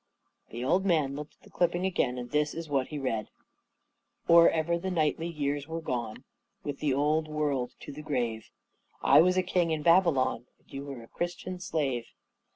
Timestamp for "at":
1.35-1.41